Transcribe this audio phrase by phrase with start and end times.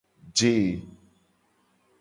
[0.37, 0.51] Je.